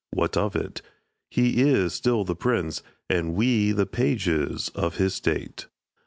What 0.09 0.35
of 0.35 0.55
it? 0.55 0.81
He 1.29 1.61
is 1.61 1.93
still 1.93 2.23
the 2.23 2.35
prince, 2.35 2.81
And 3.07 3.35
we 3.35 3.71
the 3.71 3.85
pages 3.85 4.69
of 4.73 4.95
his 4.95 5.13
state. 5.13 5.67